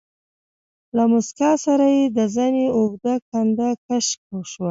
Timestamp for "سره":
1.65-1.85